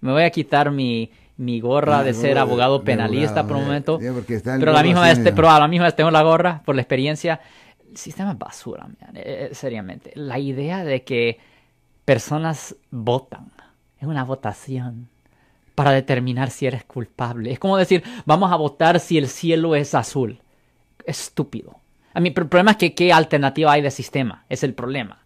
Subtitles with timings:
[0.00, 3.56] Me voy a quitar mi, mi gorra de ser de- abogado de penalista abogado, por
[3.56, 3.98] un ya, momento.
[4.60, 6.82] pero, a la misma vez, pero a la misma vez tengo la gorra por la
[6.82, 7.40] experiencia.
[7.90, 10.10] El sistema es basura, man, eh, eh, seriamente.
[10.14, 11.38] La idea de que
[12.04, 13.50] personas votan
[14.00, 15.08] es una votación
[15.74, 17.52] para determinar si eres culpable.
[17.52, 20.40] Es como decir, vamos a votar si el cielo es azul.
[21.04, 21.80] Estúpido.
[22.12, 24.44] A mí, pero el problema es que qué alternativa hay de sistema.
[24.48, 25.18] Es el problema.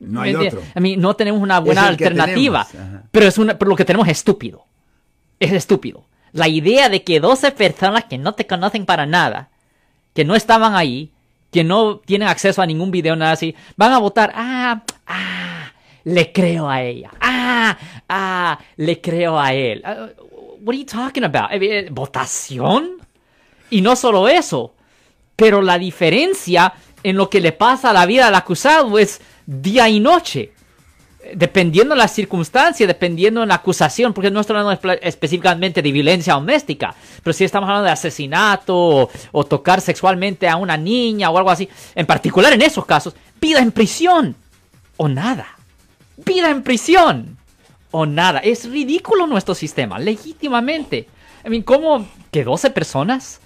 [0.00, 0.62] No hay otro.
[0.74, 2.66] A mí no tenemos una buena alternativa.
[3.10, 4.64] Pero, es una, pero lo que tenemos es estúpido.
[5.38, 6.04] Es estúpido.
[6.32, 9.50] La idea de que 12 personas que no te conocen para nada,
[10.14, 11.12] que no estaban ahí,
[11.50, 14.32] que no tienen acceso a ningún video, nada así, van a votar.
[14.34, 15.39] Ah, ah,
[16.04, 17.10] le creo a ella.
[17.20, 17.76] Ah,
[18.08, 19.82] ah, le creo a él.
[19.84, 20.08] Ah,
[20.62, 21.50] what are you talking about?
[21.52, 22.92] Eh, eh, ¿Votación?
[23.70, 24.74] Y no solo eso,
[25.36, 26.72] pero la diferencia
[27.02, 30.52] en lo que le pasa a la vida del acusado es día y noche.
[31.34, 35.92] Dependiendo de las circunstancias, dependiendo de la acusación, porque no estamos hablando espe- específicamente de
[35.92, 41.30] violencia doméstica, pero si estamos hablando de asesinato o, o tocar sexualmente a una niña
[41.30, 44.34] o algo así, en particular en esos casos, vida en prisión
[44.96, 45.46] o nada.
[46.24, 47.36] Vida en prisión
[47.90, 48.38] o nada.
[48.40, 51.08] Es ridículo nuestro sistema, legítimamente.
[51.44, 53.40] I mean, ¿cómo que 12 personas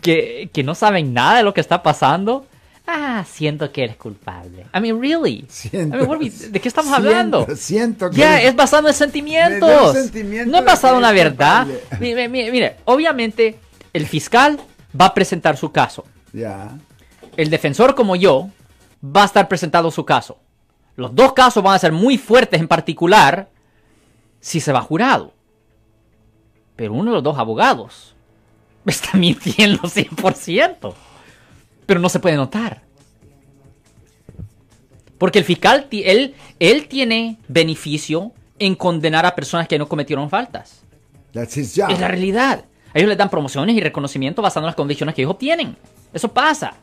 [0.00, 2.46] que, que no saben nada de lo que está pasando?
[2.88, 4.66] Ah, siento que eres culpable.
[4.74, 5.44] I mean, really.
[5.48, 7.46] Siento- I mean, what are we- ¿De qué estamos siento- hablando?
[7.56, 9.92] siento que Ya, eres- es basado en sentimientos.
[9.92, 11.66] sentimiento no es basado en la verdad.
[12.00, 13.58] Mire, mire, mire, obviamente
[13.92, 14.60] el fiscal
[14.98, 16.04] va a presentar su caso.
[16.32, 16.70] Ya.
[17.36, 18.48] El defensor como yo
[19.04, 20.38] va a estar presentando su caso.
[20.96, 23.48] Los dos casos van a ser muy fuertes en particular
[24.40, 25.32] si se va jurado.
[26.74, 28.14] Pero uno de los dos abogados
[28.86, 30.94] está mintiendo 100%.
[31.84, 32.82] Pero no se puede notar.
[35.18, 40.82] Porque el fiscal, él, él tiene beneficio en condenar a personas que no cometieron faltas.
[41.32, 41.90] That's his job.
[41.90, 42.64] Es la realidad.
[42.92, 45.76] A ellos les dan promociones y reconocimiento basado en las condiciones que ellos obtienen.
[46.12, 46.74] Eso pasa.